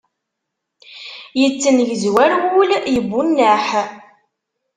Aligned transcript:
Yettengezwar 1.39 2.31
wul 2.53 2.69
yebunneḥ. 2.93 3.67